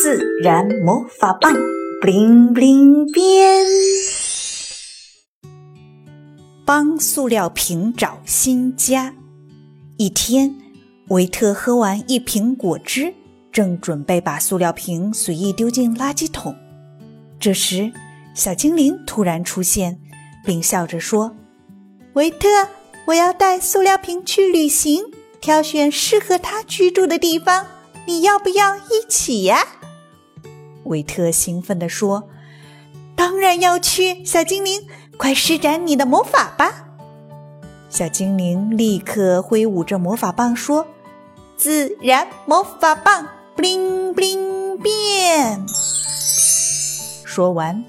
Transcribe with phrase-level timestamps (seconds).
[0.00, 1.52] 自然魔法棒
[2.00, 3.66] ，bling bling 变。
[6.64, 9.12] 帮塑料瓶找新家。
[9.96, 10.54] 一天，
[11.08, 13.12] 维特喝完一瓶果汁，
[13.50, 16.54] 正准备把塑料瓶随意丢进垃圾桶。
[17.40, 17.92] 这时，
[18.34, 19.98] 小精灵突然出现，
[20.44, 21.34] 并笑着说
[22.14, 22.46] ：“维特，
[23.06, 25.02] 我要带塑料瓶去旅行，
[25.40, 27.66] 挑选适合它居住的地方。
[28.06, 29.66] 你要不要一起呀？”
[30.88, 32.28] 维特兴奋地说
[33.16, 34.24] ：“当然要去！
[34.24, 34.82] 小精灵，
[35.16, 36.88] 快施展你的魔法吧！”
[37.88, 40.86] 小精灵立刻挥舞着魔法棒说
[41.56, 45.64] ：“自然魔法棒，bling bling 变！”
[47.24, 47.84] 说完，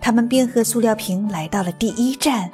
[0.00, 2.50] 他们便和塑料瓶来到了第一站。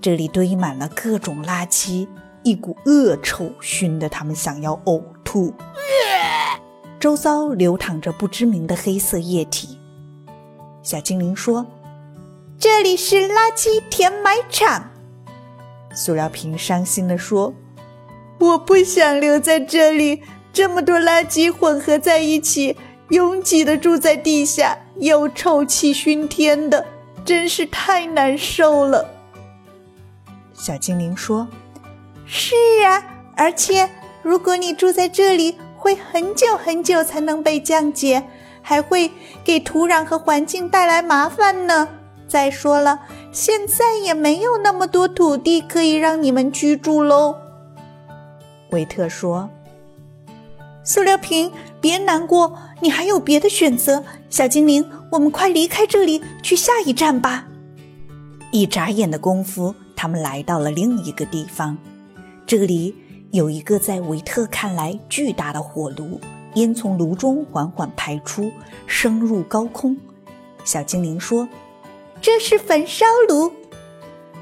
[0.00, 2.06] 这里堆满了各种垃圾，
[2.44, 5.52] 一股恶臭熏得他们想要呕吐。
[6.98, 9.78] 周遭流淌着不知名的黑色液体。
[10.82, 11.66] 小精灵说
[12.58, 14.90] ：“这里是垃圾填埋场。”
[15.94, 17.52] 塑料瓶伤心地说
[18.38, 22.76] ：“我不想留在这里，这么多垃圾混合在一起，
[23.10, 26.86] 拥挤的住在地下，又臭气熏天的，
[27.24, 29.10] 真是太难受了。”
[30.54, 31.46] 小精灵说
[32.26, 33.02] ：“是啊，
[33.36, 33.88] 而且
[34.22, 35.56] 如果你住在这里，
[35.86, 38.24] 会很久很久才能被降解，
[38.60, 39.08] 还会
[39.44, 41.86] 给土壤和环境带来麻烦呢。
[42.26, 47.36] 再说了，现在也没有那么多土地可以让你们居住喽。”
[48.70, 49.48] 维特说
[50.82, 54.02] ：“塑料瓶，别难过，你还有别的选择。
[54.28, 57.46] 小精灵，我们快离开这里，去下一站吧。”
[58.50, 59.76] 一眨眼的功夫。
[59.94, 61.78] 他们来到了另一个地方，
[62.44, 62.92] 这里
[63.36, 66.18] 有一个在维特看来巨大的火炉，
[66.54, 68.50] 烟从炉中缓缓排出，
[68.86, 69.94] 升入高空。
[70.64, 71.46] 小精灵说
[72.22, 73.52] ：“这是焚烧炉。”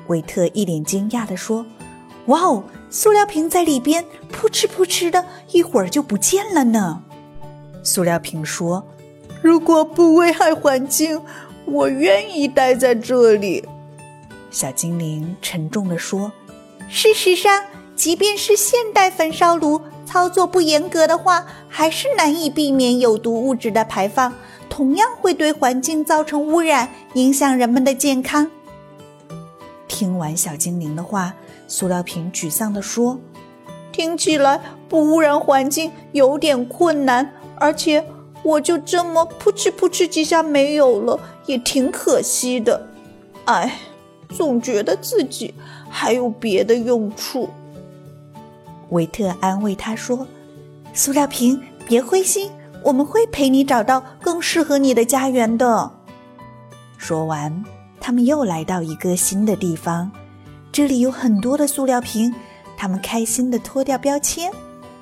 [0.07, 1.67] 维特一脸惊讶地说
[2.27, 7.03] ：“哇哦，塑料瓶在里边扑哧扑哧的，一会儿就不见了呢。”
[7.83, 8.87] 塑料瓶说
[9.43, 11.21] ：“如果不危害环境，
[11.65, 13.65] 我愿意待在这里。”
[14.53, 16.31] 小精灵沉重地说
[16.89, 17.65] ：“事实上，
[17.97, 24.35] 即便是现代焚烧炉，操作不严格的话，还是难以避免有毒物质的排放，
[24.69, 28.51] 同样会对环境造成污染，影响人们的健康。”
[29.87, 31.35] 听完小精灵的话，
[31.69, 33.19] 塑料瓶沮丧地说
[33.93, 38.05] ：“听起来不污染环境有点困难，而且
[38.43, 42.89] 我就这么扑哧扑哧几下没有了，也挺可惜的。
[43.45, 43.79] 哎。”
[44.35, 45.55] 总觉得自己
[45.89, 47.49] 还有别的用处。
[48.95, 50.27] 维特安慰他说
[50.95, 52.51] ：“塑料瓶，别灰心，
[52.83, 55.93] 我们会陪你找到更适合你的家园的。”
[56.97, 57.65] 说完，
[58.01, 60.11] 他们又来到一个新的地方，
[60.73, 62.35] 这里有很多的塑料瓶。
[62.77, 64.51] 他们开心地脱掉标签，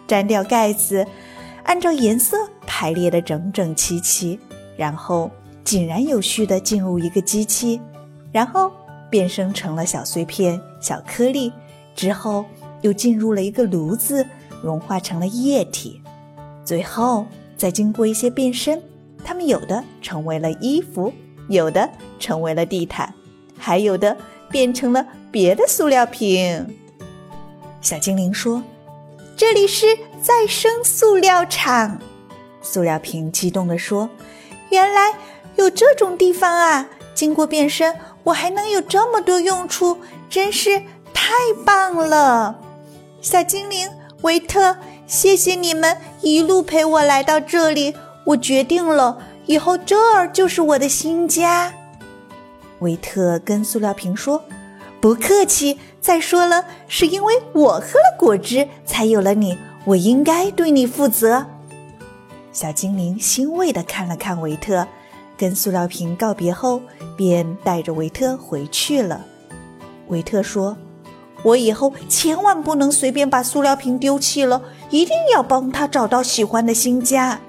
[0.09, 1.07] 粘掉盖子，
[1.63, 2.37] 按照颜色
[2.67, 4.39] 排列的整整齐齐，
[4.77, 5.31] 然后
[5.65, 7.81] 井然有序地进入一个机器，
[8.33, 8.73] 然后。
[9.13, 11.53] 变身成了小碎片、小颗粒，
[11.95, 12.47] 之后
[12.83, 14.27] 又进入了一个炉子，
[14.63, 16.01] 融化成了液体。
[16.65, 17.27] 最后
[17.57, 18.83] 再经过一些变身，
[19.25, 21.13] 它们有的成为了衣服，
[21.49, 21.89] 有的
[22.21, 23.13] 成为了地毯，
[23.59, 24.17] 还有的
[24.51, 26.77] 变成了别的塑料瓶。
[27.81, 28.63] 小精灵说
[29.37, 31.99] ：“这里是再生塑料厂。”
[32.61, 34.09] 塑料瓶激动地说
[34.71, 35.15] ：“原来
[35.57, 36.89] 有这种地方啊！
[37.15, 39.99] 经过变身。”我还能有这么多用处，
[40.31, 40.81] 真是
[41.13, 41.33] 太
[41.67, 42.57] 棒了！
[43.23, 43.89] 小精灵
[44.23, 47.95] 维特，谢谢你们一路陪我来到这里。
[48.25, 49.17] 我决定了，
[49.47, 51.73] 以后这儿就是我的新家。
[52.81, 54.43] 维特跟塑料瓶说
[55.01, 55.79] ：“不客气。
[56.01, 59.57] 再说了，是因为我喝了果汁，才有了你。
[59.85, 61.47] 我应该对你负责。”
[62.53, 64.85] 小精灵欣慰地看了看维特。
[65.37, 66.83] 跟塑料瓶告别后，
[67.17, 69.25] 便带着维特回去了。
[70.09, 70.77] 维特说
[71.43, 77.41] ：“我以后千万不能随便把塑料瓶丢弃了，一定要帮他找到喜欢的新家。”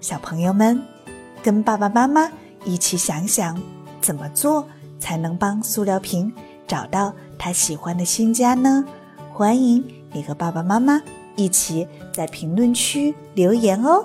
[0.00, 0.82] 小朋友们，
[1.42, 2.30] 跟爸爸妈妈
[2.64, 3.60] 一起想想，
[4.00, 4.66] 怎么做
[4.98, 6.32] 才能帮塑料瓶
[6.66, 8.84] 找到他喜欢的新家呢？
[9.32, 11.00] 欢迎你和爸爸妈妈
[11.36, 14.04] 一起在评论区留言哦。